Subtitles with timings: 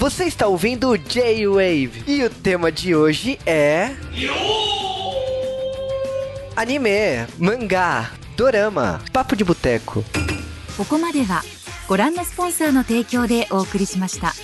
[0.00, 3.90] Você está ouvindo J-Wave e o tema de hoje é.
[6.54, 10.04] Anime, mangá, dorama, papo de boteco.
[10.76, 11.42] ここまでは
[11.88, 14.34] ご覧のスポンサーの提供でお送りしました。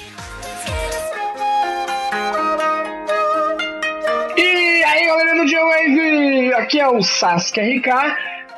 [4.39, 7.89] E aí galera do J-Wave, aqui é o Sasuke RK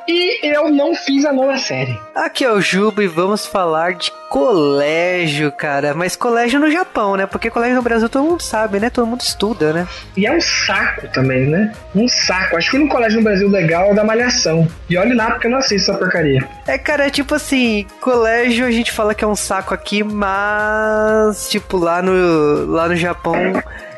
[0.07, 1.99] e eu não fiz a nona série.
[2.15, 5.92] Aqui é o Jubo e vamos falar de colégio, cara.
[5.92, 7.26] Mas colégio no Japão, né?
[7.26, 8.88] Porque colégio no Brasil todo mundo sabe, né?
[8.88, 9.88] Todo mundo estuda, né?
[10.16, 11.72] E é um saco também, né?
[11.96, 12.56] Um saco.
[12.56, 14.68] Acho que o único colégio no Brasil legal é o da Malhação.
[14.88, 16.48] E olhe lá porque eu não assisto essa porcaria.
[16.68, 21.50] É, cara, é tipo assim, colégio a gente fala que é um saco aqui, mas
[21.50, 23.34] tipo lá no lá no Japão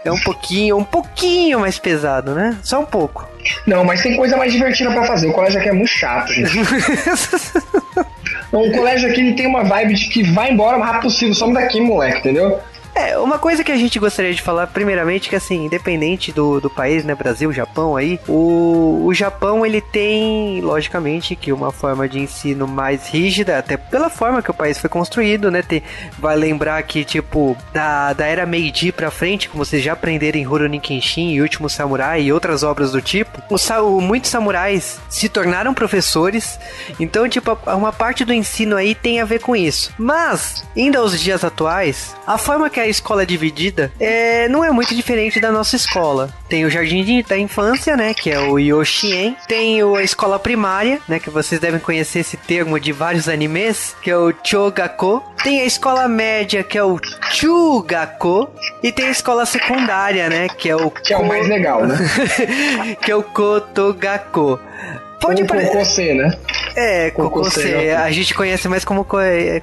[0.02, 2.56] é um pouquinho, um pouquinho mais pesado, né?
[2.62, 3.28] Só um pouco.
[3.66, 5.28] Não, mas tem coisa mais divertida pra fazer.
[5.28, 6.52] O colégio aqui é muito chato, gente.
[8.60, 11.34] o colégio aqui ele tem uma vibe de que vai embora o mais rápido possível.
[11.34, 12.60] Some daqui, moleque, entendeu?
[12.94, 16.68] É, uma coisa que a gente gostaria de falar, primeiramente, que assim, independente do, do
[16.68, 22.18] país, né, Brasil, Japão aí, o, o Japão, ele tem, logicamente, que uma forma de
[22.18, 25.82] ensino mais rígida, até pela forma que o país foi construído, né, tem,
[26.18, 30.44] vai lembrar que, tipo, da, da era Meiji pra frente, como vocês já aprenderam em
[30.44, 33.56] Rurouni Kenshin e Último Samurai e outras obras do tipo, o,
[33.86, 36.60] o- muitos samurais se tornaram professores,
[37.00, 39.90] então, tipo, uma parte do ensino aí tem a ver com isso.
[39.98, 44.70] Mas, ainda aos dias atuais, a forma que a escola é dividida é, não é
[44.70, 46.28] muito diferente da nossa escola.
[46.48, 49.36] Tem o jardim de- da infância, né, que é o Yoshien.
[49.48, 53.94] Tem o- a escola primária, né, que vocês devem conhecer esse termo de vários animes,
[54.02, 55.22] que é o Chogako.
[55.42, 56.98] Tem a escola média, que é o
[57.30, 58.48] Chugako.
[58.82, 61.96] E tem a escola secundária, né, que é o Que é o mais legal, né?
[63.02, 64.58] que é o Kotogako.
[65.20, 66.14] Pode parecer.
[66.14, 66.36] Né?
[66.76, 67.74] É, Kokosei.
[67.74, 67.90] ok.
[67.94, 69.60] A gente conhece mais como ko- é.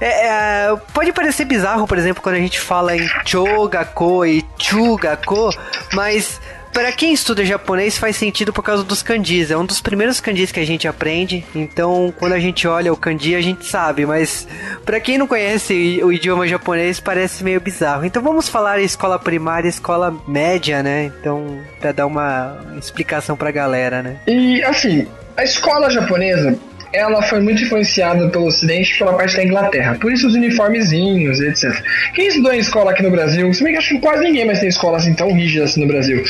[0.00, 5.50] É, é, pode parecer bizarro, por exemplo, quando a gente fala em Chogako e Chugako,
[5.92, 6.40] mas
[6.74, 9.50] para quem estuda japonês faz sentido por causa dos kanjis.
[9.50, 11.46] É um dos primeiros kanjis que a gente aprende.
[11.54, 14.04] Então, quando a gente olha o kanji, a gente sabe.
[14.04, 14.46] Mas
[14.84, 18.04] para quem não conhece o idioma japonês, parece meio bizarro.
[18.04, 21.12] Então, vamos falar escola primária, escola média, né?
[21.20, 24.20] Então, para dar uma explicação pra galera, né?
[24.26, 26.58] E assim, a escola japonesa,
[26.94, 29.96] ela foi muito influenciada pelo ocidente pela parte da Inglaterra.
[30.00, 31.82] Por isso os uniformezinhos, etc.
[32.14, 34.60] Quem estudou em escola aqui no Brasil, se bem que acho que quase ninguém mais
[34.60, 36.22] tem escola assim tão rígida assim no Brasil.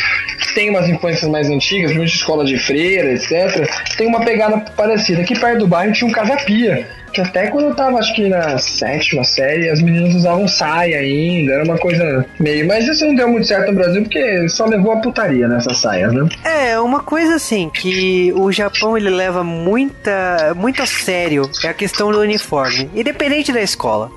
[0.55, 3.69] Tem umas influências mais antigas, muita escola de freira, etc.
[3.97, 5.21] Tem uma pegada parecida.
[5.21, 6.89] Aqui perto do bairro tinha um casa-pia.
[7.15, 11.53] Que até quando eu tava, acho que na sétima série, as meninas usavam saia ainda,
[11.53, 12.67] era uma coisa meio.
[12.67, 16.13] Mas isso não deu muito certo no Brasil porque só levou a putaria nessas saias,
[16.13, 16.29] né?
[16.45, 21.75] É, uma coisa assim, que o Japão ele leva muita, muito a sério é a
[21.75, 24.11] questão do uniforme, independente da escola.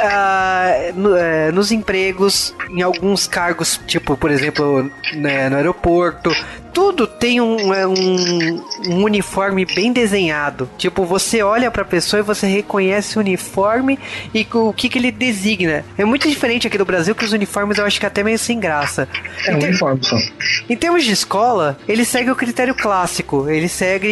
[0.00, 6.30] Ah, no- é, nos empregos, em alguns cargos, tipo, por exemplo, né, no aeroporto,
[6.76, 10.68] tudo tem um, é, um, um uniforme bem desenhado.
[10.76, 13.98] Tipo, você olha pra pessoa e você reconhece o uniforme
[14.34, 15.86] e o que, que ele designa.
[15.96, 18.38] É muito diferente aqui do Brasil, que os uniformes eu acho que é até meio
[18.38, 19.08] sem graça.
[19.46, 20.16] É um Em ter- uniforme só.
[20.68, 23.48] em termos de escola, ele segue o critério clássico.
[23.48, 24.06] Ele segue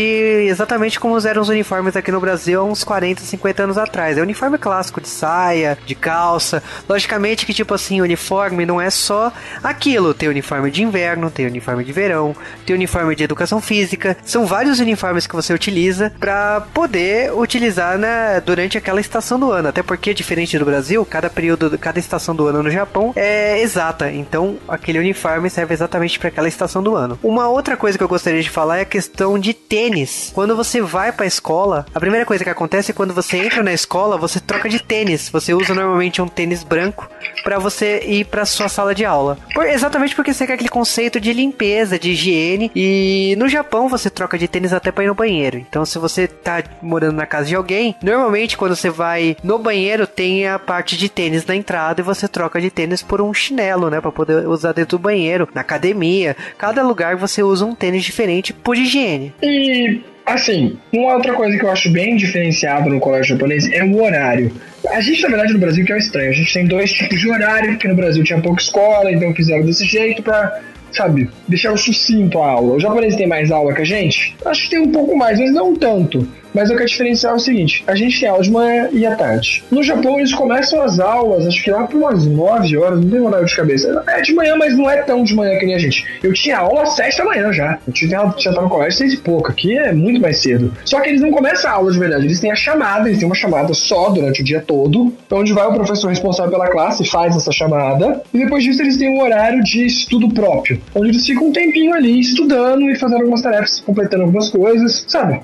[0.48, 4.16] exatamente como eram os uniformes aqui no Brasil há uns 40, 50 anos atrás.
[4.16, 6.62] É o uniforme clássico de saia, de calça.
[6.88, 9.30] Logicamente que, tipo assim, uniforme não é só
[9.62, 10.14] aquilo.
[10.14, 12.34] Tem uniforme de inverno, tem uniforme de verão,
[12.66, 14.16] tem uniforme de educação física.
[14.24, 19.68] São vários uniformes que você utiliza para poder utilizar na, durante aquela estação do ano.
[19.68, 24.10] Até porque, diferente do Brasil, cada período, cada estação do ano no Japão é exata.
[24.10, 27.18] Então, aquele uniforme serve exatamente para aquela estação do ano.
[27.22, 30.30] Uma outra coisa que eu gostaria de falar é a questão de tênis.
[30.34, 33.62] Quando você vai para a escola, a primeira coisa que acontece é quando você entra
[33.62, 35.28] na escola, você troca de tênis.
[35.30, 37.08] Você usa normalmente um tênis branco
[37.42, 39.38] para você ir para sua sala de aula.
[39.54, 42.43] Por- exatamente porque você quer aquele conceito de limpeza, de higiene.
[42.74, 45.58] E no Japão você troca de tênis até para ir no banheiro.
[45.58, 50.06] Então, se você tá morando na casa de alguém, normalmente quando você vai no banheiro
[50.06, 53.90] tem a parte de tênis na entrada e você troca de tênis por um chinelo,
[53.90, 56.36] né, para poder usar dentro do banheiro, na academia.
[56.58, 59.32] Cada lugar você usa um tênis diferente por higiene.
[59.42, 64.02] E, assim, uma outra coisa que eu acho bem diferenciado no colégio japonês é o
[64.02, 64.52] horário.
[64.90, 67.18] A gente, na verdade, no Brasil, que é o estranho, a gente tem dois tipos
[67.18, 70.60] de horário, porque no Brasil tinha pouca escola, então fizeram desse jeito pra,
[70.96, 72.74] sabe, deixar o sucinto a aula.
[72.74, 74.36] O japonês tem mais aula que a gente?
[74.44, 76.26] Acho que tem um pouco mais, mas não tanto.
[76.54, 79.04] Mas o que é diferencial é o seguinte: a gente tem aula de manhã e
[79.04, 79.64] à tarde.
[79.70, 83.20] No Japão, eles começam as aulas, acho que lá por umas 9 horas, não tem
[83.20, 84.04] horário de cabeça.
[84.06, 86.04] É de manhã, mas não é tão de manhã que nem a gente.
[86.22, 87.78] Eu tinha aula às 7 da manhã já.
[87.86, 89.50] Eu tinha, já tava no colégio 6 e pouco.
[89.50, 90.72] Aqui é muito mais cedo.
[90.84, 93.26] Só que eles não começam a aula de verdade, eles têm a chamada, eles têm
[93.26, 97.04] uma chamada só durante o dia todo todo, onde vai o professor responsável pela classe,
[97.04, 101.26] faz essa chamada, e depois disso eles têm um horário de estudo próprio, onde eles
[101.26, 105.40] ficam um tempinho ali estudando e fazendo algumas tarefas, completando algumas coisas, sabe?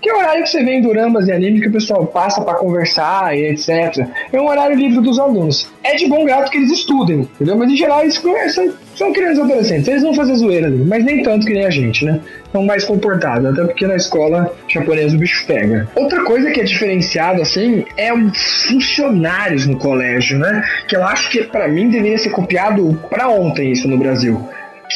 [0.00, 2.42] Que é o horário que você vê em doramas e anime que o pessoal passa
[2.42, 4.06] para conversar e etc.
[4.32, 5.70] É um horário livre dos alunos.
[5.82, 7.56] É de bom grado que eles estudem, entendeu?
[7.56, 11.22] Mas em geral eles conversam são crianças adolescentes, eles vão fazer zoeira ali, mas nem
[11.22, 12.20] tanto que nem a gente, né?
[12.50, 15.88] São mais comportados, até porque na escola japonesa o bicho pega.
[15.96, 20.62] Outra coisa que é diferenciado, assim, é os funcionários no colégio, né?
[20.86, 24.46] Que eu acho que para mim deveria ser copiado para ontem isso no Brasil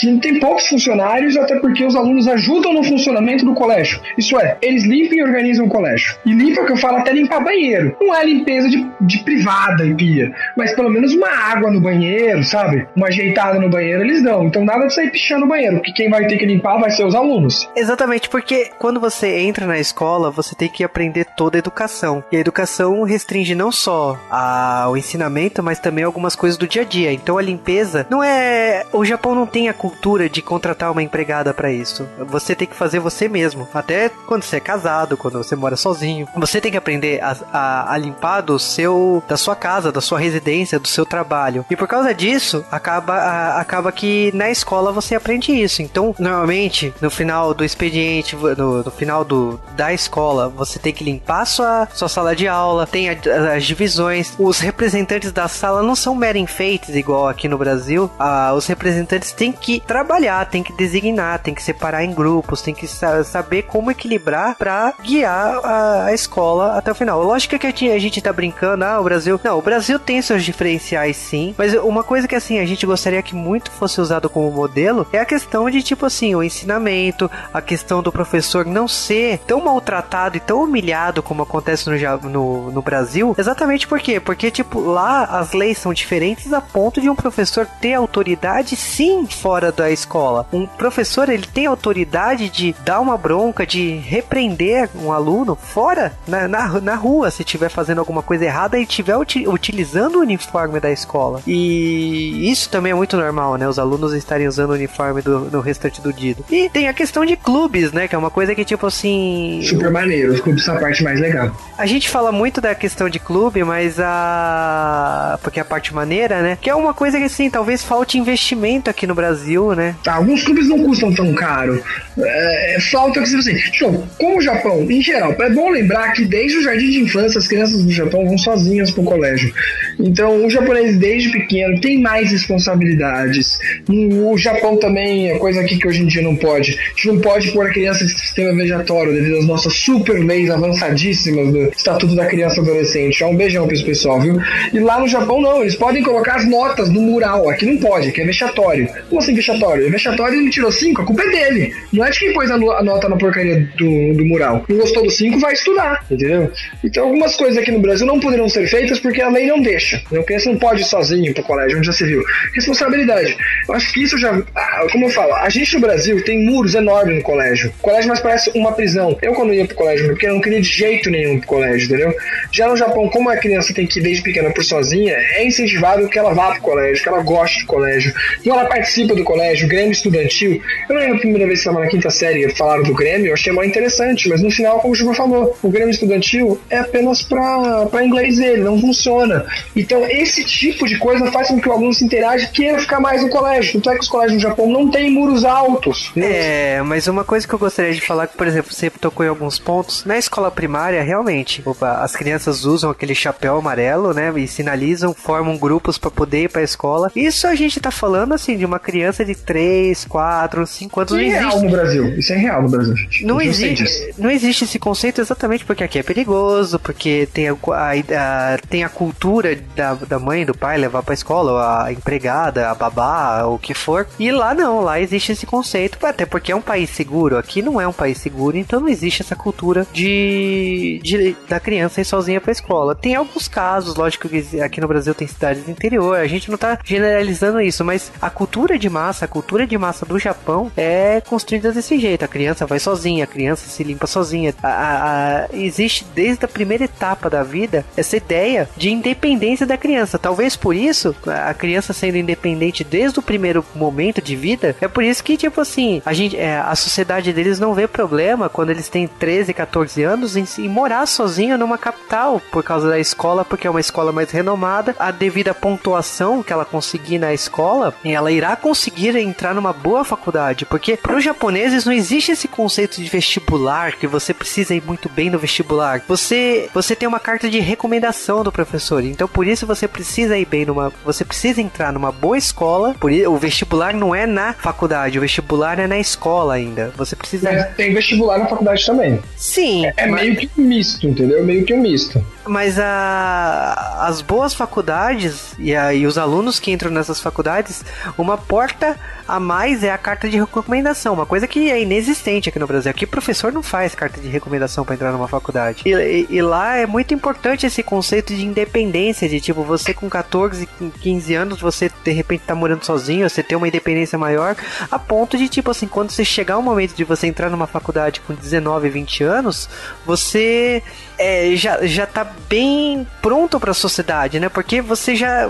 [0.00, 4.00] que tem poucos funcionários, até porque os alunos ajudam no funcionamento do colégio.
[4.16, 6.16] Isso é, eles limpam e organizam o colégio.
[6.25, 7.96] E limpa, que eu falo, até limpar banheiro.
[8.00, 12.43] Não é limpeza de, de privada e pia, mas pelo menos uma água no banheiro,
[12.44, 12.87] sabe?
[12.94, 14.46] Uma ajeitada no banheiro eles dão.
[14.46, 17.04] Então nada de sair pichando o banheiro, porque quem vai ter que limpar vai ser
[17.04, 17.69] os alunos.
[17.76, 22.22] Exatamente, porque quando você entra na escola, você tem que aprender toda a educação.
[22.31, 26.82] E a educação restringe não só a, o ensinamento, mas também algumas coisas do dia
[26.82, 27.12] a dia.
[27.12, 28.84] Então a limpeza não é.
[28.93, 32.09] O Japão não tem a cultura de contratar uma empregada para isso.
[32.19, 33.69] Você tem que fazer você mesmo.
[33.73, 36.27] Até quando você é casado, quando você mora sozinho.
[36.37, 40.19] Você tem que aprender a, a, a limpar do seu, da sua casa, da sua
[40.19, 41.65] residência, do seu trabalho.
[41.71, 45.83] E por causa disso, acaba, a, acaba que na escola você aprende isso.
[45.83, 51.05] Então, normalmente, no final do expediente, no, no final do, da escola, você tem que
[51.05, 53.17] limpar sua, sua sala de aula, tem a,
[53.55, 54.35] as divisões.
[54.39, 58.11] Os representantes da sala não são mero enfeites, igual aqui no Brasil.
[58.19, 62.75] Ah, os representantes têm que trabalhar, tem que designar, tem que separar em grupos, tem
[62.75, 67.23] que sa saber como equilibrar para guiar a, a, escola até o final.
[67.23, 69.41] Lógico que a gente tá brincando, ah, o Brasil.
[69.43, 73.23] Não, o Brasil tem seus diferenciais sim, mas uma coisa que assim a gente gostaria
[73.23, 77.61] que muito fosse usado como modelo é a questão de tipo assim, o ensinamento, a
[77.61, 82.83] questão do professor não ser tão maltratado e tão humilhado como acontece no, no, no
[82.83, 83.35] Brasil.
[83.37, 84.21] Exatamente por quê?
[84.21, 89.27] Porque, tipo, lá as leis são diferentes a ponto de um professor ter autoridade sim
[89.27, 90.47] fora fora da escola.
[90.53, 96.47] Um professor, ele tem autoridade de dar uma bronca, de repreender um aluno fora, na,
[96.47, 100.79] na, na rua, se estiver fazendo alguma coisa errada e estiver uti utilizando o uniforme
[100.79, 101.41] da escola.
[101.47, 103.67] E isso também é muito normal, né?
[103.67, 106.37] Os alunos estarem usando o uniforme do, no restante do dia.
[106.50, 108.06] E tem a questão de clubes, né?
[108.06, 109.62] Que é uma coisa que, tipo assim.
[109.64, 111.50] Super maneiro, os clubes são a parte mais legal.
[111.79, 115.38] A gente fala muito da questão de clube, mas a.
[115.43, 116.58] Porque é a parte maneira, né?
[116.61, 119.94] Que é uma coisa que, assim, talvez falte investimento aqui no Brasil Brasil, né?
[120.02, 121.81] Tá, alguns clubes não custam tão caro.
[122.19, 126.25] É, é falta que, assim, tipo, como o Japão, em geral, é bom lembrar que
[126.25, 129.52] desde o jardim de infância as crianças do Japão vão sozinhas pro colégio.
[129.98, 133.58] Então, o japonês desde pequeno tem mais responsabilidades.
[133.88, 136.72] O Japão também é coisa aqui que hoje em dia não pode.
[136.72, 140.50] A gente não pode pôr a criança em sistema vejatório devido às nossas super leis
[140.50, 143.22] avançadíssimas do Estatuto da Criança e Adolescente.
[143.22, 144.40] É um beijão pra esse pessoal, viu?
[144.72, 147.48] E lá no Japão não, eles podem colocar as notas no mural.
[147.48, 148.88] Aqui não pode, que é vexatório.
[149.08, 149.87] Como assim vexatório?
[149.87, 151.75] É vexatório ele tirou 5, a culpa é dele.
[151.93, 154.65] Não é de quem pôs a, nota na porcaria do, do mural.
[154.69, 156.50] Não gostou do 5, vai estudar, entendeu?
[156.83, 160.03] Então algumas coisas aqui no Brasil não poderão ser feitas porque a lei não deixa.
[160.11, 160.21] Né?
[160.21, 162.23] A criança não pode ir sozinho pro colégio, onde já se viu.
[162.55, 163.37] Responsabilidade.
[163.69, 164.43] Eu acho que isso já.
[164.55, 167.72] Ah, como eu falo, a gente no Brasil tem muros enormes no colégio.
[167.79, 169.17] O colégio mais parece uma prisão.
[169.20, 172.15] Eu, quando ia pro colégio, porque eu não queria de jeito nenhum pro colégio, entendeu?
[172.53, 176.08] Já no Japão, como a criança tem que ir desde pequena por sozinha, é incentivado
[176.08, 178.13] que ela vá pro colégio, que ela goste do colégio.
[178.44, 180.63] E ela participa do colégio, Grêmio Estudantil.
[180.89, 183.35] Eu não lembro a primeira vez que estava na quinta série falaram do Grêmio, eu
[183.35, 187.23] achei mais interessante, mas no final, como o Juba falou, o Grêmio Estudantil é apenas
[187.23, 189.45] para inglês dele, não funciona.
[189.75, 193.01] Então, esse tipo de coisa faz com que o aluno se interaja e queira ficar
[193.01, 193.75] mais no colégio.
[193.75, 196.13] Tanto é que os colégios no Japão não têm muros altos.
[196.17, 199.29] É, mas uma coisa que eu gostaria de falar, que, por exemplo, você tocou em
[199.29, 204.47] alguns pontos, na escola primária, realmente, opa, as crianças usam aquele chapéu amarelo, né, e
[204.47, 207.11] sinalizam, formam grupos para poder ir pra escola.
[207.17, 211.13] Isso a gente tá falando, assim, de uma criança de 3, 4, 5 anos.
[211.13, 212.19] Isso é real no Brasil.
[212.19, 213.25] Isso é real no Brasil, gente.
[213.25, 217.93] Não, existe, não existe esse conceito exatamente porque aqui é perigoso, porque tem a, a,
[217.93, 222.75] a tem a cultura da, da mãe, do pai levar pra escola, a empregada, a
[222.75, 224.06] babá, o que for.
[224.19, 227.37] E lá não, lá existe esse conceito, até porque é um país seguro.
[227.37, 232.01] Aqui não é um país seguro, então não existe essa cultura de, de da criança
[232.01, 232.94] ir sozinha pra escola.
[232.94, 236.58] Tem alguns casos, lógico que aqui no Brasil tem cidades do interior, a gente não
[236.58, 240.70] tá generalizando isso, mas a cultura de massa massa, a cultura de massa do Japão
[240.77, 242.25] é construída desse jeito.
[242.25, 244.53] A criança vai sozinha, a criança se limpa sozinha.
[244.63, 249.77] A, a, a, existe desde a primeira etapa da vida essa ideia de independência da
[249.77, 250.19] criança.
[250.19, 255.05] Talvez por isso, a criança sendo independente desde o primeiro momento de vida, é por
[255.05, 258.89] isso que, tipo assim, a, gente, é, a sociedade deles não vê problema quando eles
[258.89, 263.67] têm 13, 14 anos em, em morar sozinho numa capital por causa da escola, porque
[263.69, 264.96] é uma escola mais renomada.
[264.98, 270.65] A devida pontuação que ela conseguir na escola, ela irá conseguir entrar numa boa faculdade,
[270.65, 275.08] porque para os japoneses não existe esse conceito de vestibular que você precisa ir muito
[275.08, 276.03] bem no vestibular.
[276.08, 280.46] Você você tem uma carta de recomendação do professor, então por isso você precisa ir
[280.46, 282.94] bem numa, você precisa entrar numa boa escola.
[282.98, 286.93] Por isso, o vestibular não é na faculdade, o vestibular é na escola ainda.
[286.96, 289.20] Você precisa Mas tem vestibular na faculdade também.
[289.36, 289.86] Sim.
[289.86, 290.22] É, é mas...
[290.22, 291.44] meio que um misto, entendeu?
[291.44, 292.24] Meio que um misto.
[292.46, 297.84] Mas a, as boas faculdades e, a, e os alunos que entram nessas faculdades,
[298.17, 298.85] uma porta
[299.26, 302.90] a mais é a carta de recomendação, uma coisa que é inexistente aqui no Brasil.
[302.90, 305.82] Aqui professor não faz carta de recomendação para entrar numa faculdade.
[305.84, 310.08] E, e, e, lá é muito importante esse conceito de independência, de tipo, você com
[310.08, 310.69] 14,
[311.00, 314.55] 15 anos, você de repente tá morando sozinho, você tem uma independência maior,
[314.90, 318.20] a ponto de tipo assim, quando você chegar o momento de você entrar numa faculdade
[318.20, 319.69] com 19, 20 anos,
[320.05, 320.82] você
[321.19, 324.48] é, já, já tá bem pronto para a sociedade, né?
[324.48, 325.46] Porque você já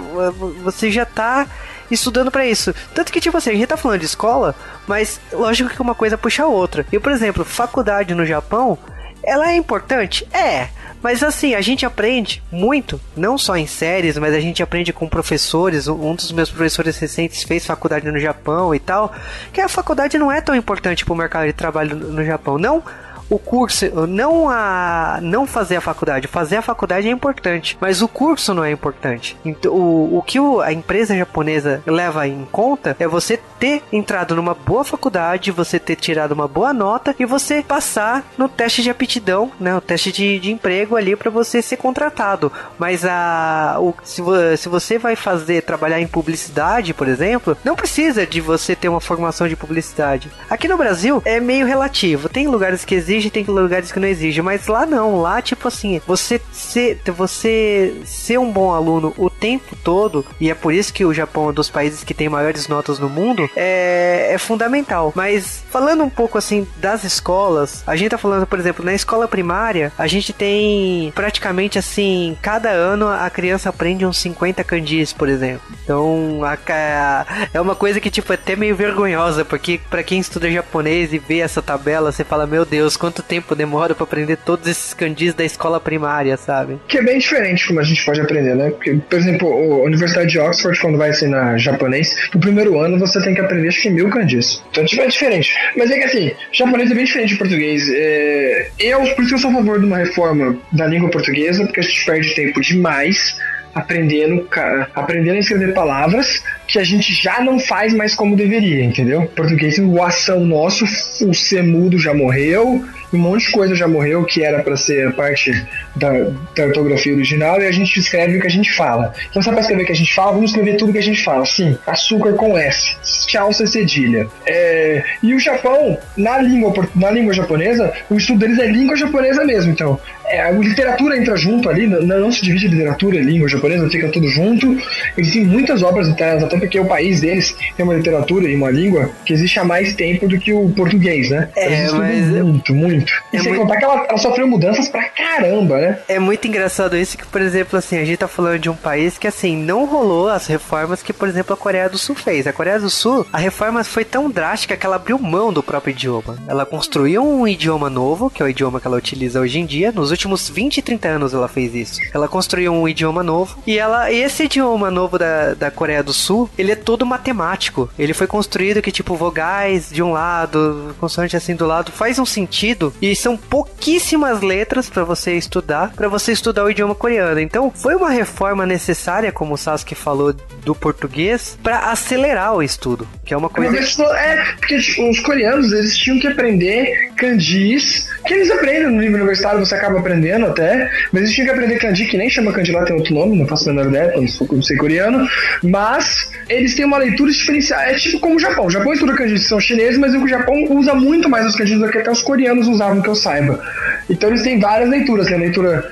[0.62, 1.46] você já tá
[1.90, 2.74] estudando para isso.
[2.94, 4.54] Tanto que, tipo assim, a gente tá falando de escola,
[4.86, 6.86] mas lógico que uma coisa puxa a outra.
[6.92, 8.78] E, por exemplo, faculdade no Japão,
[9.22, 10.26] ela é importante?
[10.32, 10.68] É.
[11.02, 15.08] Mas assim, a gente aprende muito, não só em séries, mas a gente aprende com
[15.08, 15.86] professores.
[15.88, 19.12] Um dos meus professores recentes fez faculdade no Japão e tal.
[19.52, 22.58] Que a faculdade não é tão importante para o mercado de trabalho no Japão.
[22.58, 22.82] Não
[23.28, 28.08] o curso, não a não fazer a faculdade, fazer a faculdade é importante, mas o
[28.08, 29.36] curso não é importante.
[29.44, 34.34] Então, o, o que o, a empresa japonesa leva em conta é você ter entrado
[34.34, 38.90] numa boa faculdade, você ter tirado uma boa nota e você passar no teste de
[38.90, 42.52] aptidão, né, o teste de, de emprego ali para você ser contratado.
[42.78, 44.22] Mas a o, se,
[44.56, 49.00] se você vai fazer trabalhar em publicidade, por exemplo, não precisa de você ter uma
[49.00, 50.30] formação de publicidade.
[50.48, 52.28] Aqui no Brasil é meio relativo.
[52.28, 55.68] Tem lugares que exigem exige, tem lugares que não exige, mas lá não, lá tipo
[55.68, 60.92] assim, você ser, você ser um bom aluno o tempo todo, e é por isso
[60.92, 64.38] que o Japão é um dos países que tem maiores notas no mundo, é, é
[64.38, 65.12] fundamental.
[65.14, 69.28] Mas falando um pouco assim das escolas, a gente tá falando, por exemplo, na escola
[69.28, 75.28] primária, a gente tem praticamente assim, cada ano a criança aprende uns 50 kanjis, por
[75.28, 75.62] exemplo.
[75.84, 80.18] Então, a, a, é uma coisa que tipo é até meio vergonhosa, porque para quem
[80.18, 84.36] estuda japonês e vê essa tabela, você fala, meu Deus, quanto tempo demora para aprender
[84.36, 86.78] todos esses kanjis da escola primária, sabe?
[86.88, 88.70] Que é bem diferente como a gente pode aprender, né?
[88.70, 93.22] Porque, por exemplo, a Universidade de Oxford, quando vai ensinar japonês, no primeiro ano você
[93.22, 94.62] tem que aprender mil kanjis.
[94.70, 95.54] Então, tipo, é diferente.
[95.76, 97.88] Mas é que assim, japonês é bem diferente de português.
[97.88, 98.70] É...
[98.78, 101.82] Eu, por isso eu sou a favor de uma reforma da língua portuguesa, porque a
[101.82, 103.36] gente perde tempo demais
[103.76, 104.48] aprendendo,
[104.94, 109.26] aprendendo a escrever palavras que a gente já não faz mais como deveria, entendeu?
[109.36, 110.86] Português, o ação nosso,
[111.28, 112.82] o ser mudo já morreu,
[113.12, 115.50] um monte de coisa já morreu que era para ser parte
[115.94, 116.10] da,
[116.54, 119.12] da, ortografia original e a gente escreve o que a gente fala.
[119.30, 121.22] Então, só para escrever o que a gente fala, vamos escrever tudo que a gente
[121.22, 121.44] fala.
[121.44, 122.96] Sim, açúcar com S,
[123.26, 124.26] tchau, C cedilha.
[124.46, 129.44] É, e o Japão, na língua, na língua japonesa, o estudo deles é língua japonesa
[129.44, 129.72] mesmo.
[129.72, 133.88] Então, é, a literatura entra junto ali, não, não se divide literatura e língua japonesa,
[133.88, 134.76] fica tudo junto.
[135.16, 138.70] Eles têm muitas obras literárias, até porque o país deles tem uma literatura e uma
[138.70, 141.48] língua que existe há mais tempo do que o português, né?
[141.56, 142.26] É, mas...
[142.26, 142.95] Muito, muito.
[143.32, 143.62] E é sem muito...
[143.62, 145.98] contar que ela, ela, sofreu mudanças pra caramba, né?
[146.08, 149.18] É muito engraçado isso que, por exemplo, assim, a gente tá falando de um país
[149.18, 152.46] que, assim, não rolou as reformas que, por exemplo, a Coreia do Sul fez.
[152.46, 155.92] A Coreia do Sul, a reforma foi tão drástica que ela abriu mão do próprio
[155.92, 156.36] idioma.
[156.46, 159.92] Ela construiu um idioma novo, que é o idioma que ela utiliza hoje em dia,
[159.92, 162.00] nos últimos 20, 30 anos ela fez isso.
[162.12, 166.48] Ela construiu um idioma novo e ela esse idioma novo da, da Coreia do Sul,
[166.56, 167.90] ele é todo matemático.
[167.98, 172.26] Ele foi construído que tipo vogais de um lado, consoante assim do lado, faz um
[172.26, 177.40] sentido e são pouquíssimas letras para você estudar, para você estudar o idioma coreano.
[177.40, 183.08] Então, foi uma reforma necessária, como o Sasuke falou, do português para acelerar o estudo,
[183.24, 183.70] que é uma coisa
[184.16, 189.16] É, porque tipo, os coreanos, eles tinham que aprender kanjis, que eles aprendem no nível
[189.16, 192.72] universitário, você acaba aprendendo até, mas eles tinham que aprender kanji, que nem chama kanji
[192.72, 195.26] lá, tem outro nome, não faço a menor ideia, não sei coreano,
[195.62, 198.66] mas eles têm uma leitura diferenciada, é tipo como o Japão.
[198.66, 201.88] O Japão estuda kanji são chineses, mas o Japão usa muito mais os kanjis do
[201.88, 203.60] que até os coreanos usavam, que eu saiba.
[204.08, 205.90] Então eles têm várias leituras, tem a leitura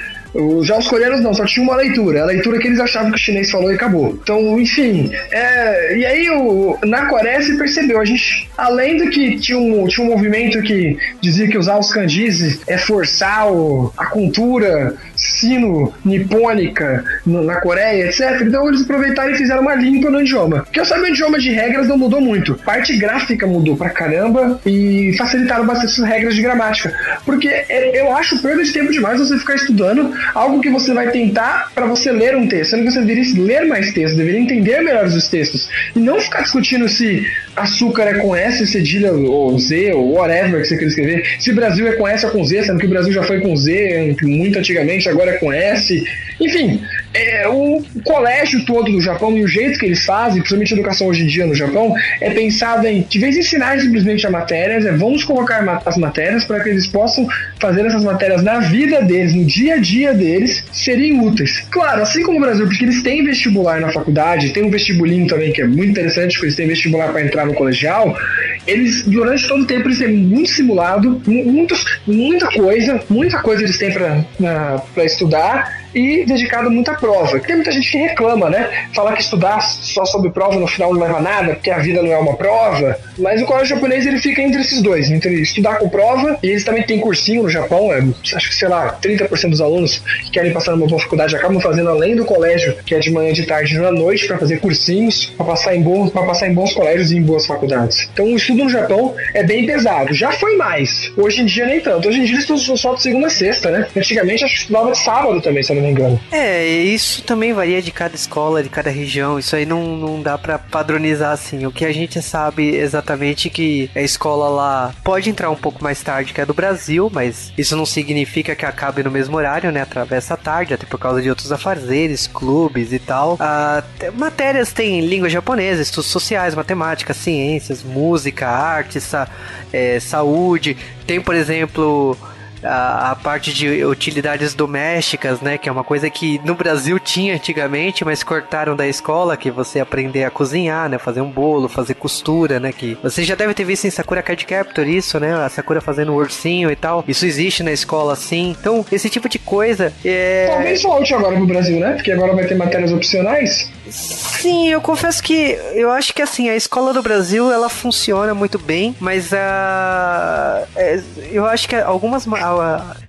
[0.62, 2.22] Já os coreanos não, só tinha uma leitura.
[2.22, 4.18] A leitura que eles achavam que o chinês falou e acabou.
[4.22, 5.10] Então, enfim.
[5.30, 9.86] É, e aí, o, na Coreia se percebeu, a gente, além do que tinha um,
[9.86, 17.04] tinha um movimento que dizia que usar os kanjis é forçar o, a cultura sino-nipônica
[17.24, 18.40] na Coreia, etc.
[18.42, 20.62] Então eles aproveitaram e fizeram uma limpa no idioma.
[20.64, 22.54] Porque eu sabia o idioma de regras não mudou muito.
[22.56, 26.92] Parte gráfica mudou pra caramba e facilitaram bastante essas regras de gramática.
[27.24, 31.10] Porque é, eu acho perda de tempo demais você ficar estudando algo que você vai
[31.10, 32.70] tentar para você ler um texto.
[32.70, 35.68] Sendo que você deveria ler mais textos, deveria entender melhor os textos.
[35.94, 37.26] E não ficar discutindo se
[37.56, 41.36] açúcar é com S, cedilha ou Z, ou whatever que você quer escrever.
[41.38, 43.56] Se Brasil é com S ou com Z, sendo que o Brasil já foi com
[43.56, 46.02] Z muito antigamente, agora é com S.
[46.40, 46.80] Enfim,
[47.14, 51.06] é, o colégio todo do Japão e o jeito que eles fazem, principalmente a educação
[51.06, 54.84] hoje em dia no Japão, é pensado em, de vez em ensinar simplesmente as matérias,
[54.84, 57.26] é vamos colocar as matérias para que eles possam
[57.60, 61.60] fazer essas matérias na vida deles, no dia a dia deles, serem úteis.
[61.70, 65.52] Claro, assim como o Brasil, porque eles têm vestibular na faculdade, tem um vestibulinho também
[65.52, 68.18] que é muito interessante, porque eles têm vestibular para entrar no colegial,
[68.66, 73.78] eles, durante todo o tempo, eles têm muito simulado, muitos, muita coisa, muita coisa eles
[73.78, 77.38] têm para estudar e dedicado muito à prova.
[77.40, 78.88] Tem muita gente que reclama, né?
[78.94, 82.02] Falar que estudar só sobre prova no final não leva a nada, porque a vida
[82.02, 82.98] não é uma prova.
[83.18, 86.64] Mas o colégio japonês ele fica entre esses dois, entre estudar com prova e eles
[86.64, 87.92] também têm cursinho no Japão.
[87.92, 88.02] É,
[88.34, 91.90] acho que, sei lá, 30% dos alunos que querem passar numa boa faculdade acabam fazendo
[91.90, 95.26] além do colégio, que é de manhã, de tarde e à noite, para fazer cursinhos,
[95.36, 98.08] para passar, em bons, passar em bons colégios e em boas faculdades.
[98.12, 100.12] Então o estudo no Japão é bem pesado.
[100.14, 101.12] Já foi mais.
[101.16, 102.08] Hoje em dia nem tanto.
[102.08, 103.86] Hoje em dia eles estudam só de segunda a sexta, né?
[103.96, 106.20] Antigamente acho que estudava de sábado também, se eu não me engano.
[106.30, 109.38] É, isso também varia de cada escola, de cada região.
[109.38, 111.66] Isso aí não, não dá para padronizar assim.
[111.66, 116.02] O que a gente sabe exatamente que a escola lá pode entrar um pouco mais
[116.02, 119.82] tarde que a do Brasil, mas isso não significa que acabe no mesmo horário, né?
[119.82, 123.36] Atravessa a tarde, até por causa de outros afazeres, clubes e tal.
[123.40, 123.82] Ah,
[124.14, 129.28] matérias tem língua japonesa, estudos sociais, matemática, ciências, música, arte, sa
[129.72, 130.76] é, saúde.
[131.06, 132.16] Tem, por exemplo,
[132.64, 135.58] a, a, parte de utilidades domésticas, né?
[135.58, 139.80] Que é uma coisa que no Brasil tinha antigamente, mas cortaram da escola, que você
[139.80, 140.98] aprender a cozinhar, né?
[140.98, 142.72] Fazer um bolo, fazer costura, né?
[142.72, 145.34] Que você já deve ter visto em Sakura Card Captor isso, né?
[145.34, 147.04] A Sakura fazendo um ursinho e tal.
[147.06, 148.54] Isso existe na escola, sim.
[148.58, 150.48] Então, esse tipo de coisa é...
[150.48, 151.92] Talvez volte agora pro Brasil, né?
[151.92, 153.70] Porque agora vai ter matérias opcionais.
[153.90, 158.58] Sim, eu confesso que eu acho que assim, a escola do Brasil ela funciona muito
[158.58, 162.26] bem, mas a uh, eu acho que algumas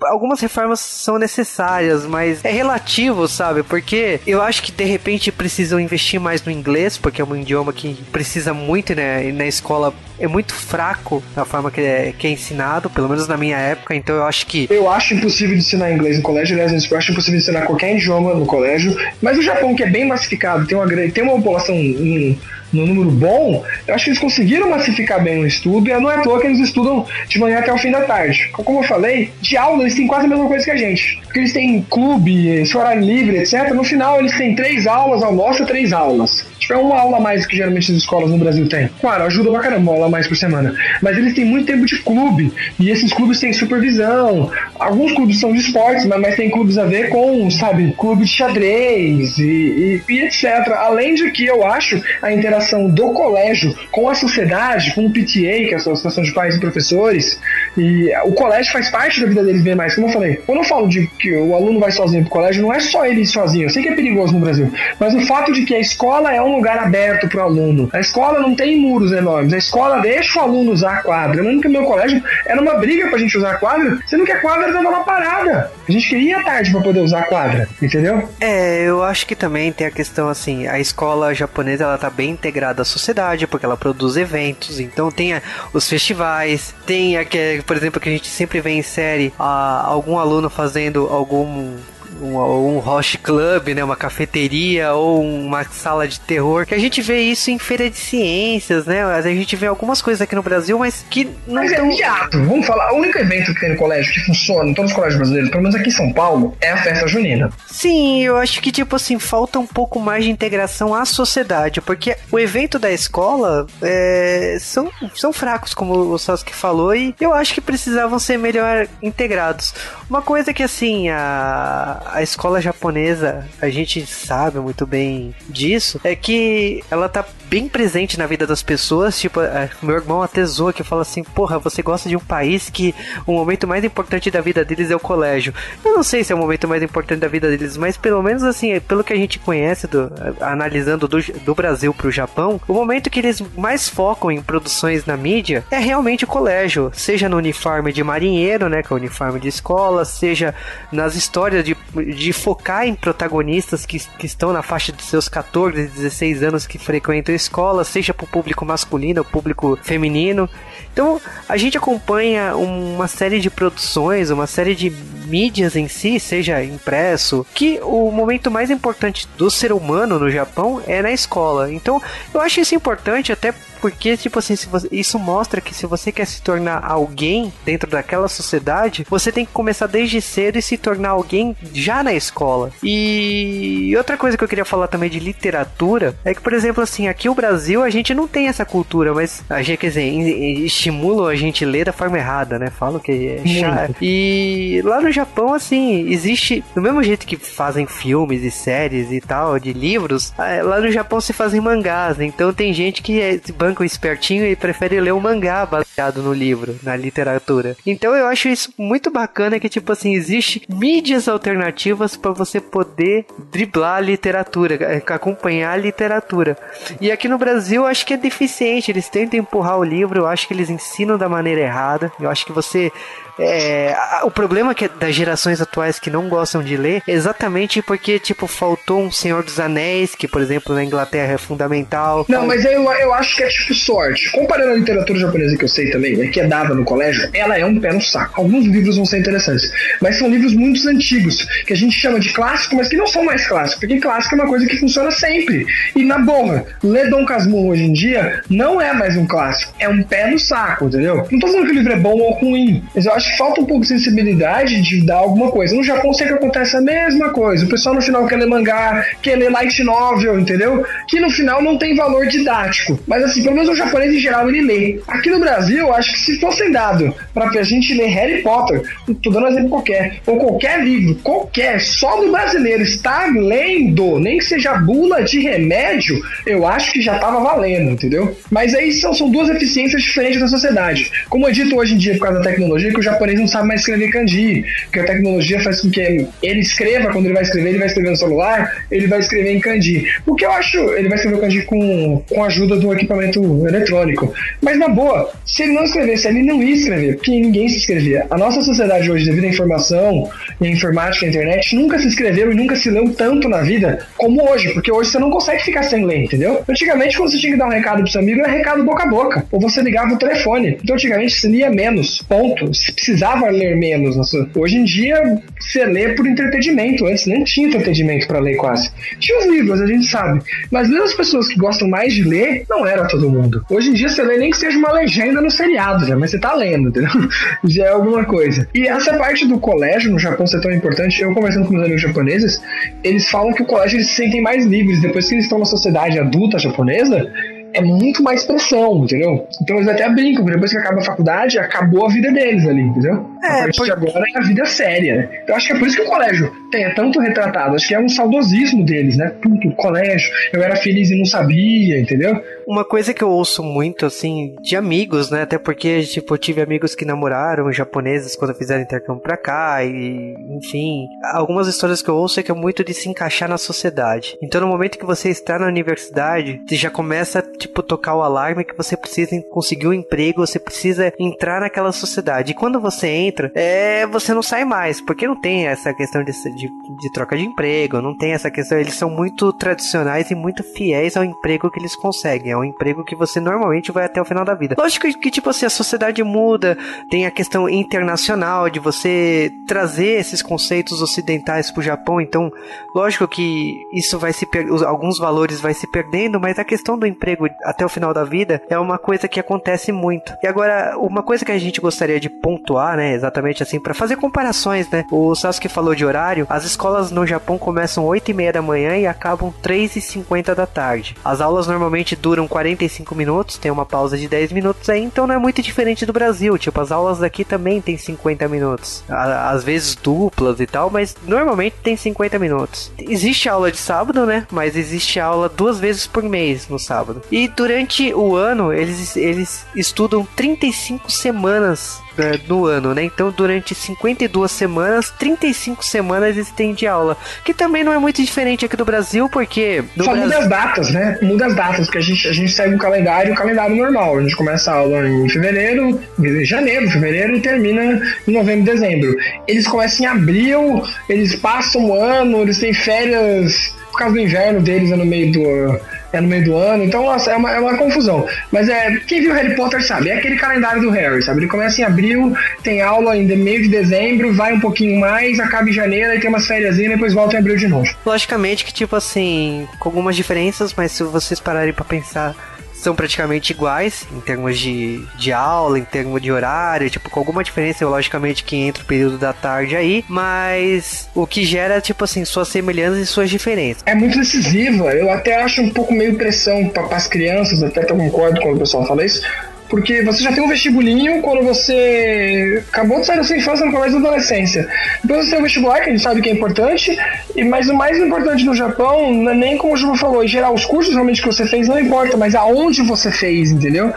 [0.01, 3.63] algumas reformas são necessárias, mas é relativo, sabe?
[3.63, 7.73] Porque eu acho que de repente precisam investir mais no inglês, porque é um idioma
[7.73, 9.27] que precisa muito, né?
[9.27, 13.27] E na escola é muito fraco a forma que é, que é ensinado, pelo menos
[13.27, 14.67] na minha época, então eu acho que.
[14.69, 17.95] Eu acho impossível de ensinar inglês no colégio, aliás, eu acho impossível de ensinar qualquer
[17.95, 21.75] idioma no colégio, mas o Japão, que é bem massificado, tem uma, tem uma população.
[21.75, 22.35] Um,
[22.75, 26.15] no número bom, eu acho que eles conseguiram massificar bem o estudo e não é
[26.15, 28.49] à toa que eles estudam de manhã até o fim da tarde.
[28.51, 31.19] Como eu falei, de aula eles têm quase a mesma coisa que a gente.
[31.23, 33.73] Porque eles têm clube, esse horário livre, etc.
[33.73, 36.45] No final eles têm três aulas, almoço três aulas.
[36.59, 38.89] Tiver uma aula a mais que geralmente as escolas no Brasil têm.
[38.99, 40.75] Claro, ajuda pra caramba, a mais por semana.
[41.01, 42.51] Mas eles têm muito tempo de clube.
[42.79, 44.51] E esses clubes têm supervisão.
[44.79, 48.31] Alguns clubes são de esportes, mas, mas tem clubes a ver com, sabe, clube de
[48.31, 50.71] xadrez e, e, e etc.
[50.77, 55.25] Além de que eu acho a interação do colégio com a sociedade, com o PTA,
[55.25, 57.39] que é a Associação de Pais e Professores,
[57.77, 59.95] e o colégio faz parte da vida deles bem mais.
[59.95, 62.73] Como eu falei, quando eu falo de que o aluno vai sozinho pro colégio, não
[62.73, 63.65] é só ele sozinho.
[63.65, 66.41] Eu sei que é perigoso no Brasil, mas o fato de que a escola é
[66.41, 67.89] um lugar aberto para o aluno.
[67.93, 69.53] A escola não tem muros enormes.
[69.53, 71.39] A escola deixa o aluno usar a quadra.
[71.39, 74.25] Eu lembro que no meu colégio era uma briga pra gente usar a quadra, sendo
[74.25, 75.71] que a quadra tava lá parada.
[75.87, 78.29] A gente queria tarde para poder usar a quadra, entendeu?
[78.39, 82.31] É, eu acho que também tem a questão assim, a escola japonesa ela tá bem
[82.31, 85.39] integrada à sociedade, porque ela produz eventos, então tem
[85.73, 89.83] os festivais, tem a que, por exemplo, que a gente sempre vê em série a,
[89.85, 91.73] algum aluno fazendo algum
[92.21, 97.01] um, um host club, né, uma cafeteria ou uma sala de terror, que a gente
[97.01, 99.03] vê isso em feira de ciências, né?
[99.03, 101.85] A gente vê algumas coisas aqui no Brasil, mas que não mas é tão...
[101.85, 102.43] é miado.
[102.45, 105.17] Vamos falar, o único evento que tem no colégio que funciona em todos os colégios
[105.17, 107.49] brasileiros, pelo menos aqui em São Paulo, é a festa junina.
[107.67, 112.15] Sim, eu acho que tipo assim, falta um pouco mais de integração à sociedade, porque
[112.31, 117.53] o evento da escola é, são, são fracos, como o Sasuke falou, e eu acho
[117.53, 119.73] que precisavam ser melhor integrados.
[120.09, 126.15] Uma coisa que assim, a a escola japonesa, a gente sabe muito bem disso, é
[126.15, 129.19] que ela tá bem presente na vida das pessoas.
[129.19, 129.39] Tipo,
[129.81, 132.93] meu irmão até zoa que fala assim: Porra, você gosta de um país que
[133.25, 135.53] o momento mais importante da vida deles é o colégio.
[135.83, 138.43] Eu não sei se é o momento mais importante da vida deles, mas pelo menos
[138.43, 143.09] assim, pelo que a gente conhece, do, analisando do, do Brasil pro Japão, o momento
[143.09, 147.91] que eles mais focam em produções na mídia é realmente o colégio, seja no uniforme
[147.91, 150.53] de marinheiro, né, que é o uniforme de escola, seja
[150.91, 155.87] nas histórias de, de focar em protagonistas que, que estão na faixa de seus 14,
[155.87, 160.49] 16 anos que frequentam a escola, seja para o público masculino ou público feminino.
[160.91, 164.89] Então a gente acompanha uma série de produções, uma série de
[165.25, 170.81] mídias em si, seja impresso, que o momento mais importante do ser humano no Japão
[170.87, 171.71] é na escola.
[171.71, 172.01] Então
[172.33, 173.53] eu acho isso importante até
[173.85, 178.27] porque, tipo assim, você, isso mostra que se você quer se tornar alguém dentro daquela
[178.27, 182.71] sociedade, você tem que começar desde cedo e se tornar alguém já na escola.
[182.81, 187.07] E outra coisa que eu queria falar também de literatura é que, por exemplo, assim,
[187.07, 191.27] aqui no Brasil a gente não tem essa cultura, mas a gente, quer dizer, estimulam
[191.27, 192.71] a gente ler da forma errada, né?
[192.71, 193.95] Falam que é chato.
[194.01, 199.21] E lá no Japão, assim, existe, do mesmo jeito que fazem filmes e séries e
[199.21, 202.25] tal, de livros, é, lá no Japão se fazem mangás, né?
[202.25, 206.75] Então tem gente que é, banca espertinho e prefere ler um mangá baseado no livro,
[206.83, 207.77] na literatura.
[207.85, 213.25] Então eu acho isso muito bacana que, tipo assim, existe mídias alternativas para você poder
[213.51, 216.57] driblar a literatura, é, acompanhar a literatura.
[216.99, 220.47] E aqui no Brasil acho que é deficiente, eles tentam empurrar o livro, eu acho
[220.47, 222.11] que eles ensinam da maneira errada.
[222.19, 222.91] Eu acho que você
[223.37, 228.17] é, o problema que é das gerações atuais que não gostam de ler exatamente porque,
[228.17, 232.25] tipo, faltou um Senhor dos Anéis, que, por exemplo, na Inglaterra é fundamental.
[232.27, 234.31] Não, mas eu, eu acho que é tipo sorte.
[234.31, 237.57] Comparando a literatura japonesa que eu sei também, né, que é dada no colégio, ela
[237.57, 238.41] é um pé no saco.
[238.41, 242.33] Alguns livros vão ser interessantes, mas são livros muito antigos, que a gente chama de
[242.33, 245.67] clássico, mas que não são mais clássicos, porque clássico é uma coisa que funciona sempre.
[245.95, 249.87] E na boa, ler Dom Casmurro hoje em dia não é mais um clássico, é
[249.87, 251.27] um pé no saco, entendeu?
[251.31, 253.61] Não tô falando que o livro é bom ou ruim, mas eu acho que falta
[253.61, 255.75] um pouco de sensibilidade de dar alguma coisa.
[255.75, 257.65] No Japão sempre acontece a mesma coisa.
[257.65, 260.85] O pessoal no final quer ler mangá, quer ler light novel, entendeu?
[261.07, 262.99] Que no final não tem valor didático.
[263.07, 264.99] Mas assim, pelo menos o japonês em geral ele lê.
[265.07, 268.81] Aqui no Brasil, acho que se fossem dado pra gente ler Harry Potter,
[269.21, 274.45] tô dando exemplo qualquer, ou qualquer livro, qualquer, só do brasileiro estar lendo, nem que
[274.45, 278.35] seja bula de remédio, eu acho que já tava valendo, entendeu?
[278.49, 281.11] Mas aí são, são duas eficiências diferentes da sociedade.
[281.29, 283.67] Como é dito hoje em dia por causa da tecnologia, que o japonês não sabe
[283.67, 287.69] mais escrever kanji, porque a tecnologia faz com que ele escreva, quando ele vai escrever,
[287.69, 290.05] ele vai escrever no celular, ele vai escrever em kanji.
[290.25, 293.39] O que eu acho, ele vai escrever o kanji com, com a ajuda do equipamento
[293.67, 294.33] eletrônico.
[294.61, 298.25] Mas na boa, se ele não escrevesse, ele não ia escrever, porque ninguém se escrevia.
[298.29, 300.29] A nossa sociedade hoje, devido à informação
[300.61, 304.05] e à informática à internet, nunca se escreveu e nunca se leu tanto na vida
[304.17, 306.63] como hoje, porque hoje você não consegue ficar sem ler, entendeu?
[306.67, 309.07] Antigamente, quando você tinha que dar um recado pro seu amigo, era recado boca a
[309.07, 310.77] boca, ou você ligava o telefone.
[310.81, 312.73] Então, antigamente, você lia menos, ponto.
[312.73, 314.15] Se precisava ler menos.
[314.29, 314.45] Sua...
[314.75, 317.05] Hoje em dia, você lê por entretenimento.
[317.05, 318.91] Antes nem tinha entretenimento para ler quase.
[319.19, 320.41] Tinha os livros, a gente sabe.
[320.69, 323.63] Mas mesmo as pessoas que gostam mais de ler, não era todo mundo.
[323.69, 326.39] Hoje em dia, você lê nem que seja uma legenda no seriado, já, mas você
[326.39, 327.09] tá lendo, entendeu?
[327.63, 328.67] já é alguma coisa.
[328.75, 332.01] E essa parte do colégio no Japão ser tão importante, eu conversando com meus amigos
[332.01, 332.61] japoneses,
[333.01, 335.01] eles falam que o colégio eles se sentem mais livres.
[335.01, 337.31] Depois que eles estão na sociedade adulta japonesa,
[337.75, 339.47] é muito mais pressão, entendeu?
[339.61, 342.81] Então eles até brincam, porque depois que acaba a faculdade, acabou a vida deles ali,
[342.81, 343.29] entendeu?
[343.43, 345.29] É, a partir de agora é a vida séria, né?
[345.43, 347.75] Então acho que é por isso que o colégio tem, é tanto retratado.
[347.75, 349.31] Acho que é um saudosismo deles, né?
[349.41, 352.41] Puto, colégio, eu era feliz e não sabia, entendeu?
[352.67, 355.43] Uma coisa que eu ouço muito, assim, de amigos, né?
[355.43, 360.35] Até porque, tipo, eu tive amigos que namoraram japoneses quando fizeram intercâmbio pra cá, e,
[360.57, 361.05] enfim.
[361.33, 364.37] Algumas histórias que eu ouço é que é muito de se encaixar na sociedade.
[364.41, 368.63] Então, no momento que você está na universidade, você já começa, tipo, tocar o alarme
[368.63, 372.51] que você precisa conseguir um emprego, você precisa entrar naquela sociedade.
[372.51, 376.31] E quando você entra, é, você não sai mais, porque não tem essa questão de,
[376.31, 378.77] de, de troca de emprego, não tem essa questão.
[378.77, 382.51] Eles são muito tradicionais e muito fiéis ao emprego que eles conseguem.
[382.51, 384.75] É um emprego que você normalmente vai até o final da vida.
[384.77, 386.77] Lógico que, tipo assim, a sociedade muda,
[387.09, 392.51] tem a questão internacional de você trazer esses conceitos ocidentais pro Japão, então,
[392.93, 394.47] lógico que isso vai se
[394.85, 398.61] alguns valores vai se perdendo, mas a questão do emprego até o final da vida
[398.69, 400.33] é uma coisa que acontece muito.
[400.41, 404.15] E agora, uma coisa que a gente gostaria de pontuar, né, exatamente assim, para fazer
[404.15, 405.03] comparações, né?
[405.11, 408.97] O Sasuke falou de horário, as escolas no Japão começam 8 e meia da manhã
[408.97, 411.15] e acabam 3 e 50 da tarde.
[411.23, 415.35] As aulas normalmente duram 45 minutos, tem uma pausa de 10 minutos aí, então não
[415.35, 416.57] é muito diferente do Brasil.
[416.57, 419.03] Tipo, as aulas daqui também tem 50 minutos.
[419.09, 422.91] Às vezes duplas e tal, mas normalmente tem 50 minutos.
[422.97, 424.45] Existe aula de sábado, né?
[424.51, 427.21] Mas existe aula duas vezes por mês no sábado.
[427.31, 432.03] E durante o ano, eles, eles estudam 35 semanas
[432.47, 433.03] do ano, né?
[433.03, 437.17] Então, durante 52 semanas, 35 semanas eles têm de aula.
[437.43, 439.83] Que também não é muito diferente aqui do Brasil, porque.
[439.97, 440.23] Só Brasil...
[440.23, 441.19] muda as datas, né?
[441.21, 444.17] Muda as datas, porque a gente, a gente segue o calendário, o calendário normal.
[444.17, 445.99] A gente começa a aula em fevereiro,
[446.43, 449.15] janeiro, fevereiro e termina em novembro, dezembro.
[449.47, 454.61] Eles começam em abril, eles passam o ano, eles têm férias por causa do inverno
[454.61, 455.79] deles é no meio do
[456.11, 458.27] é no meio do ano, então nossa, é uma, é uma confusão.
[458.51, 461.41] Mas é, quem viu Harry Potter sabe, é aquele calendário do Harry, sabe?
[461.41, 465.69] Ele começa em abril, tem aula ainda meio de dezembro, vai um pouquinho mais, acaba
[465.69, 467.89] em janeiro, aí tem umas férias e depois volta em abril de novo.
[468.05, 472.35] Logicamente que, tipo assim, com algumas diferenças, mas se vocês pararem para pensar
[472.75, 477.43] são praticamente iguais em termos de, de aula, em termos de horário, tipo, com alguma
[477.43, 482.23] diferença, logicamente, que entra o período da tarde aí, mas o que gera, tipo assim,
[482.25, 483.83] suas semelhanças e suas diferenças.
[483.85, 487.95] É muito decisiva, eu até acho um pouco meio pressão para as crianças, até eu
[487.95, 489.21] concordo quando o pessoal fala isso,
[489.69, 493.71] porque você já tem um vestibulinho quando você acabou de sair da sua infância no
[493.71, 494.67] começo da adolescência.
[495.03, 496.97] Depois você tem o vestibular, que a gente sabe que é importante,
[497.35, 500.65] e mas o mais importante no Japão nem como o Juba falou, em geral, os
[500.65, 503.93] cursos realmente que você fez não importa, mas aonde você fez, entendeu?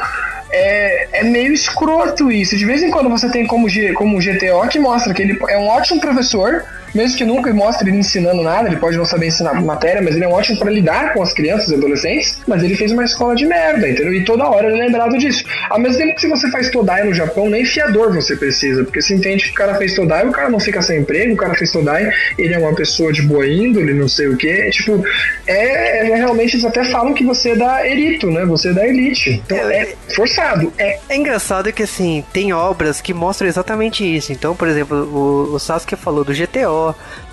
[0.50, 2.57] É, é meio escroto isso.
[2.57, 5.68] De vez em quando você tem como, como GTO que mostra que ele é um
[5.68, 10.03] ótimo professor, mesmo que nunca mostre ele ensinando nada, ele pode não saber ensinar matéria,
[10.03, 13.05] mas ele é ótimo para lidar com as crianças e adolescentes, mas ele fez uma
[13.05, 14.12] escola de merda, entendeu?
[14.12, 15.44] E toda hora ele é lembrado disso.
[15.70, 19.03] Ao mesmo tempo que se você faz Todai no Japão, nem fiador você precisa, porque
[19.03, 21.55] se entende que o cara fez Todai, o cara não fica sem emprego, o cara
[21.55, 25.05] fez Todai, ele é uma pessoa de boa índole, não sei o que, tipo,
[25.46, 28.44] é, é, realmente eles até falam que você é da elito, né?
[28.44, 29.42] Você é da elite.
[29.44, 30.72] Então é, é forçado.
[30.79, 30.98] É.
[31.09, 34.33] é engraçado que assim, tem obras que mostram exatamente isso.
[34.33, 36.78] Então, por exemplo, o, o Sasuke falou do GTO,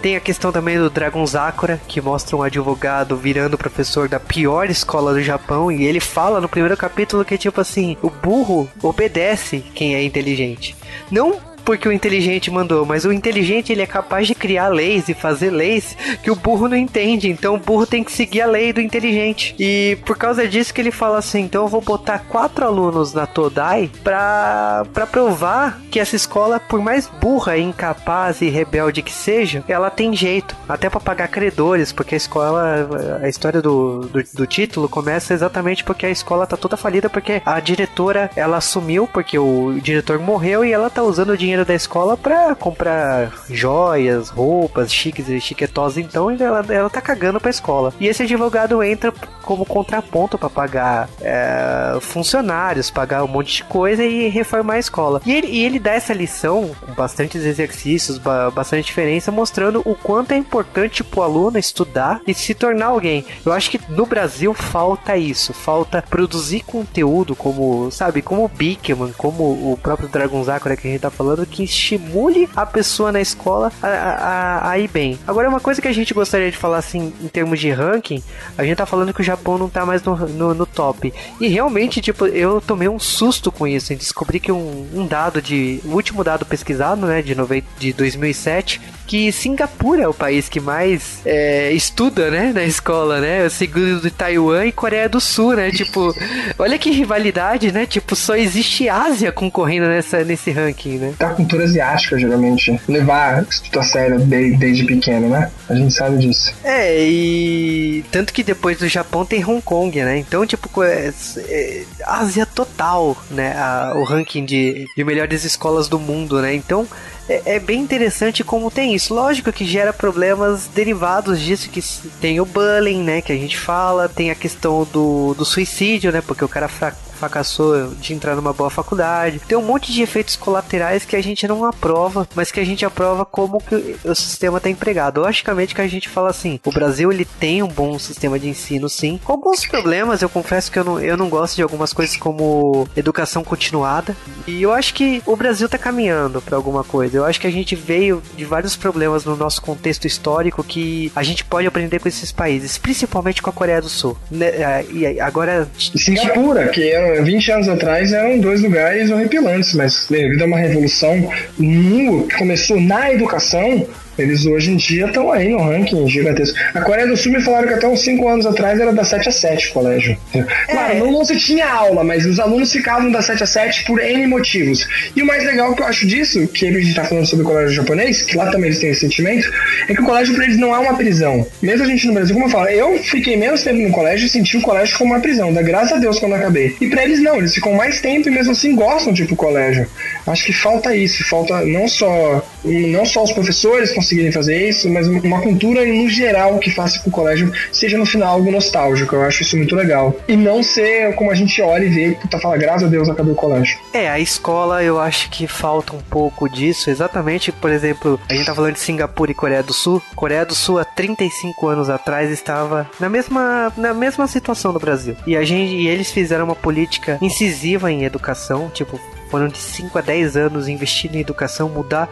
[0.01, 4.69] tem a questão também do Dragon Sakura, que mostra um advogado virando professor da pior
[4.69, 5.71] escola do Japão.
[5.71, 10.75] E ele fala no primeiro capítulo que, tipo assim, o burro obedece quem é inteligente.
[11.09, 15.13] Não porque o inteligente mandou, mas o inteligente ele é capaz de criar leis e
[15.13, 17.29] fazer leis que o burro não entende.
[17.29, 19.55] Então o burro tem que seguir a lei do inteligente.
[19.59, 23.25] E por causa disso que ele fala assim: então eu vou botar quatro alunos na
[23.25, 29.63] Todai pra, pra provar que essa escola, por mais burra, incapaz e rebelde que seja,
[29.67, 30.55] ela tem jeito.
[30.69, 32.87] Até para pagar credores, porque a escola,
[33.21, 37.41] a história do, do, do título começa exatamente porque a escola tá toda falida, porque
[37.45, 41.65] a diretora ela assumiu, porque o diretor morreu e ela tá usando o dinheiro dinheiro
[41.65, 47.49] da escola pra comprar joias, roupas chiques e chiquetosas, então ela, ela tá cagando pra
[47.49, 47.93] escola.
[47.99, 54.03] E esse advogado entra como contraponto para pagar é, funcionários, pagar um monte de coisa
[54.03, 55.21] e reformar a escola.
[55.25, 58.19] E ele, e ele dá essa lição com bastantes exercícios,
[58.53, 63.25] bastante diferença, mostrando o quanto é importante pro aluno estudar e se tornar alguém.
[63.45, 69.13] Eu acho que no Brasil falta isso, falta produzir conteúdo como, sabe, como o Bigman,
[69.17, 73.21] como o próprio Dragon Sakura que a gente tá falando, que estimule a pessoa na
[73.21, 75.19] escola a, a, a, ir bem.
[75.27, 78.21] Agora, uma coisa que a gente gostaria de falar assim, em termos de ranking,
[78.57, 81.13] a gente tá falando que o Japão não tá mais no, no, no top.
[81.39, 85.41] E realmente, tipo, eu tomei um susto com isso, em descobrir que um, um dado
[85.41, 85.79] de.
[85.85, 90.59] O último dado pesquisado, né, de, nove, de 2007, que Singapura é o país que
[90.59, 93.47] mais é, estuda, né, na escola, né?
[93.49, 95.71] Segundo de Taiwan e Coreia do Sul, né?
[95.71, 96.13] Tipo,
[96.57, 97.85] olha que rivalidade, né?
[97.85, 101.13] Tipo, só existe Ásia concorrendo nessa, nesse ranking, né?
[101.17, 102.79] Tá cultura asiática, geralmente.
[102.87, 105.51] Levar estudo a sério desde, desde pequeno, né?
[105.69, 106.53] A gente sabe disso.
[106.63, 110.17] É, e tanto que depois do Japão tem Hong Kong, né?
[110.17, 113.53] Então, tipo, é, é, Ásia total, né?
[113.57, 116.53] A, o ranking de, de melhores escolas do mundo, né?
[116.53, 116.87] Então,
[117.27, 119.13] é, é, bem interessante como tem isso.
[119.13, 121.81] Lógico que gera problemas derivados disso, que
[122.19, 126.21] tem o bullying, né, que a gente fala, tem a questão do, do suicídio, né,
[126.21, 126.67] porque o cara
[127.15, 129.39] fracassou de entrar numa boa faculdade.
[129.39, 132.85] Tem um monte de efeitos colaterais que a gente não aprova, mas que a gente
[132.85, 135.21] aprova como que o sistema está empregado.
[135.21, 138.89] Logicamente que a gente fala assim, o Brasil ele tem um bom sistema de ensino,
[138.89, 139.19] sim.
[139.23, 142.87] Com alguns problemas, eu confesso que eu não, eu não gosto de algumas coisas como
[142.95, 144.15] educação continuada.
[144.45, 147.14] E eu acho que o Brasil está caminhando para alguma coisa.
[147.15, 151.23] Eu acho que a gente veio de vários problemas no nosso contexto histórico que a
[151.23, 154.17] gente pode aprender com esses países, principalmente com a Coreia do Sul.
[154.29, 155.67] Né, é, e agora.
[155.77, 162.37] Singapura, que 20 anos atrás eram dois lugares horripilantes, mas devido a uma revolução que
[162.37, 166.57] começou na educação, eles hoje em dia estão aí no ranking gigantesco.
[166.73, 169.29] A Coreia do Sul me falaram que até uns 5 anos atrás era da 7
[169.29, 170.17] a 7 o colégio.
[170.33, 170.43] É.
[170.71, 173.99] Claro, não, não se tinha aula, mas os alunos ficavam da 7 a 7 por
[173.99, 174.87] N motivos.
[175.15, 177.47] E o mais legal que eu acho disso, que a gente está falando sobre o
[177.47, 179.51] colégio japonês, que lá também eles têm esse sentimento,
[179.87, 181.45] é que o colégio para eles não é uma prisão.
[181.61, 184.29] Mesmo a gente no Brasil, como eu falo, eu fiquei menos tempo no colégio e
[184.29, 186.75] senti o colégio como uma prisão, da graças a Deus quando acabei.
[186.79, 189.35] E para eles não, eles ficam mais tempo e mesmo assim gostam de ir pro
[189.35, 189.87] colégio.
[190.27, 195.07] Acho que falta isso, falta não só não só os professores conseguirem fazer isso, mas
[195.07, 199.15] uma cultura no geral que faça com que o colégio seja no final algo nostálgico.
[199.15, 200.15] Eu acho isso muito legal.
[200.27, 203.33] E não ser como a gente olha e vê, tá falando, graças a Deus acabou
[203.33, 203.77] o colégio.
[203.93, 206.89] É, a escola eu acho que falta um pouco disso.
[206.89, 210.01] Exatamente, por exemplo, a gente tá falando de Singapura e Coreia do Sul.
[210.15, 215.15] Coreia do Sul há 35 anos atrás estava na mesma, na mesma situação do Brasil.
[215.25, 219.97] E a gente e eles fizeram uma política incisiva em educação, tipo, foram de 5
[219.97, 222.09] a 10 anos investindo em educação, mudar,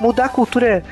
[0.00, 0.82] mudar a cultura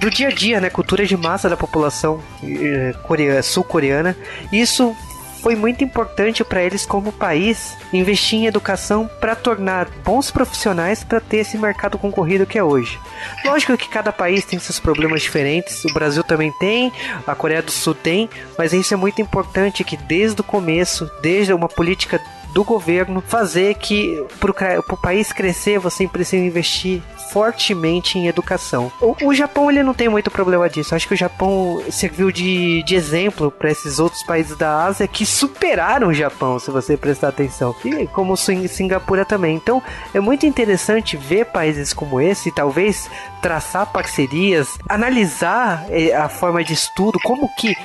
[0.00, 0.70] do dia a dia, né?
[0.70, 4.16] Cultura de massa da população eh, sul-coreana.
[4.50, 4.96] Isso
[5.42, 11.20] foi muito importante para eles como país investir em educação para tornar bons profissionais para
[11.20, 12.98] ter esse mercado concorrido que é hoje.
[13.44, 16.92] Lógico que cada país tem seus problemas diferentes, o Brasil também tem,
[17.26, 21.52] a Coreia do Sul tem, mas isso é muito importante que desde o começo, desde
[21.52, 22.20] uma política
[22.52, 28.90] do governo fazer que para o país crescer você precisa investir fortemente em educação.
[29.00, 30.94] O, o, Japão ele não tem muito problema disso.
[30.94, 35.24] Acho que o Japão serviu de, de exemplo para esses outros países da Ásia que
[35.24, 37.74] superaram o Japão, se você prestar atenção.
[37.84, 39.54] E como Singapura também.
[39.54, 39.82] Então
[40.12, 43.08] é muito interessante ver países como esse, talvez
[43.40, 47.76] traçar parcerias, analisar eh, a forma de estudo, como que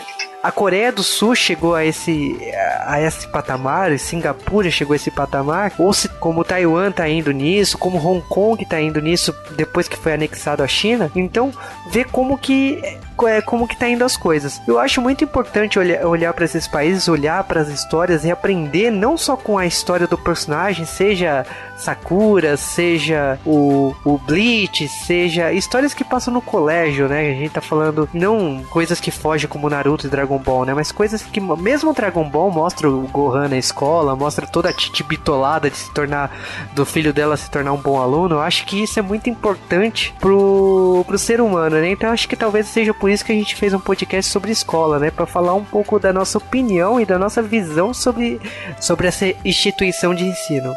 [0.45, 2.37] a Coreia do Sul chegou a esse,
[2.85, 7.79] a esse patamar, Singapura chegou a esse patamar, ou se como Taiwan tá indo nisso,
[7.79, 11.09] como Hong Kong tá indo nisso depois que foi anexado à China.
[11.15, 11.51] Então,
[11.89, 12.79] ver como que
[13.23, 14.61] é, como que tá indo as coisas.
[14.67, 18.91] Eu acho muito importante olhar, olhar para esses países, olhar para as histórias e aprender
[18.91, 21.45] não só com a história do personagem, seja
[21.77, 27.31] Sakura, seja o, o Bleach, seja histórias que passam no colégio, né?
[27.31, 30.73] A gente tá falando não coisas que fogem como Naruto e Dragon Ball, né?
[30.73, 35.03] Mas coisas que mesmo Dragon Ball mostra o Gohan na escola, mostra toda a Titi
[35.03, 36.31] bitolada de se tornar
[36.73, 38.35] do filho dela se tornar um bom aluno.
[38.35, 41.89] Eu acho que isso é muito importante pro, pro ser humano, né?
[41.91, 44.99] Então acho que talvez seja por isso que a gente fez um podcast sobre escola,
[44.99, 45.11] né?
[45.11, 48.39] Para falar um pouco da nossa opinião e da nossa visão sobre,
[48.79, 50.73] sobre essa instituição de ensino.